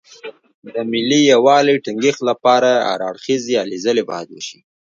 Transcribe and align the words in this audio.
د 0.73 0.75
ملي 0.91 1.21
یووالي 1.31 1.75
ټینګښت 1.85 2.21
لپاره 2.29 2.69
هر 2.89 2.99
اړخیزې 3.09 3.53
هلې 3.61 3.77
ځلې 3.85 4.03
باید 4.09 4.27
وشي. 4.31 4.59